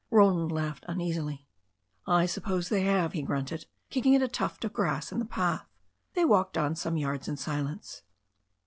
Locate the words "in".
5.11-5.19, 7.27-7.37